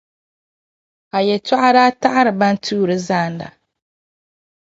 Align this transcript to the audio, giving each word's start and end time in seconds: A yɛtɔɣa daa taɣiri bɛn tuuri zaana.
A 1.17 1.19
yɛtɔɣa 1.27 1.69
daa 1.75 1.91
taɣiri 2.01 2.31
bɛn 2.39 2.55
tuuri 2.65 2.97
zaana. 3.07 3.47